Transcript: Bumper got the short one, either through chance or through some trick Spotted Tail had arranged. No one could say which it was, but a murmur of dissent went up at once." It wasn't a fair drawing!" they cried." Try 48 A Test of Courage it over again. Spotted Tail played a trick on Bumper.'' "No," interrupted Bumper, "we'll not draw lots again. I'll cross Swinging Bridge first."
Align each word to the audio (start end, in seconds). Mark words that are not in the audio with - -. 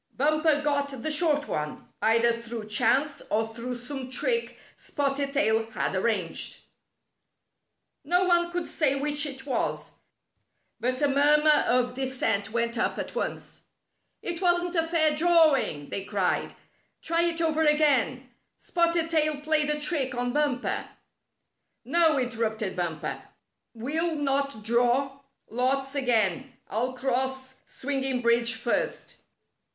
Bumper 0.17 0.63
got 0.63 1.03
the 1.03 1.11
short 1.11 1.47
one, 1.47 1.87
either 2.01 2.31
through 2.35 2.65
chance 2.69 3.21
or 3.29 3.47
through 3.47 3.75
some 3.75 4.09
trick 4.09 4.57
Spotted 4.75 5.31
Tail 5.33 5.69
had 5.73 5.95
arranged. 5.95 6.61
No 8.03 8.23
one 8.25 8.49
could 8.49 8.67
say 8.67 8.95
which 8.95 9.27
it 9.27 9.45
was, 9.45 9.91
but 10.79 11.03
a 11.03 11.07
murmur 11.07 11.65
of 11.67 11.93
dissent 11.93 12.49
went 12.51 12.79
up 12.79 12.97
at 12.97 13.13
once." 13.13 13.61
It 14.23 14.41
wasn't 14.41 14.75
a 14.75 14.81
fair 14.81 15.15
drawing!" 15.15 15.89
they 15.91 16.03
cried." 16.03 16.55
Try 17.03 17.17
48 17.29 17.33
A 17.35 17.37
Test 17.37 17.41
of 17.41 17.41
Courage 17.41 17.41
it 17.41 17.43
over 17.43 17.75
again. 17.75 18.29
Spotted 18.57 19.09
Tail 19.11 19.39
played 19.41 19.69
a 19.69 19.79
trick 19.79 20.15
on 20.15 20.33
Bumper.'' 20.33 20.89
"No," 21.85 22.17
interrupted 22.17 22.75
Bumper, 22.75 23.21
"we'll 23.75 24.15
not 24.15 24.63
draw 24.63 25.19
lots 25.47 25.93
again. 25.93 26.53
I'll 26.67 26.93
cross 26.93 27.57
Swinging 27.67 28.23
Bridge 28.23 28.55
first." 28.55 29.17